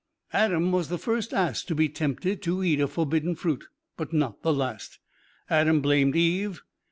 [0.33, 3.67] Adam was the first ass to be tempted to eat of forbidden fruit,
[3.97, 4.97] but not the last.
[5.47, 6.63] Adam blamed Eve.